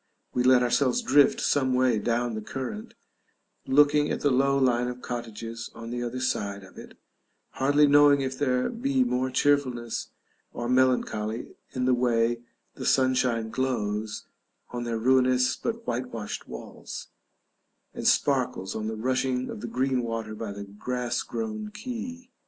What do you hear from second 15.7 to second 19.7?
whitewashed walls, and sparkles on the rushing of the